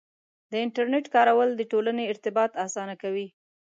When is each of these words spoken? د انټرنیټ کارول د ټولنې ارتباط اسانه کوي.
د 0.51 0.53
انټرنیټ 0.65 1.05
کارول 1.15 1.49
د 1.55 1.61
ټولنې 1.71 2.03
ارتباط 2.11 2.51
اسانه 2.65 2.95
کوي. 3.01 3.27